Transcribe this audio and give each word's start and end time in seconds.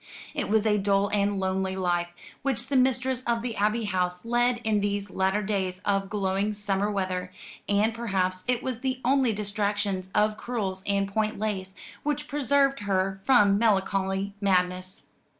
It 0.33 0.49
was 0.49 0.65
a 0.65 0.79
dull 0.79 1.09
and 1.13 1.39
lonely 1.39 1.75
life 1.75 2.07
which 2.41 2.69
the 2.69 2.75
mistress 2.75 3.21
of 3.25 3.43
the 3.43 3.55
Abbey 3.55 3.83
House 3.83 4.25
led 4.25 4.57
in 4.63 4.81
these 4.81 5.11
latter 5.11 5.43
days 5.43 5.79
of 5.85 6.09
glowing 6.09 6.55
summer 6.55 6.89
weather; 6.89 7.31
and 7.69 7.93
perhaps 7.93 8.43
it 8.47 8.63
was 8.63 8.79
only 9.05 9.29
the 9.29 9.37
distractions 9.37 10.09
of 10.15 10.37
crewels 10.37 10.81
and 10.87 11.07
point 11.07 11.37
lace 11.37 11.75
which 12.01 12.27
preserved 12.27 12.79
her 12.79 13.21
from 13.25 13.59
melancholy 13.59 14.33
madness. 14.41 15.03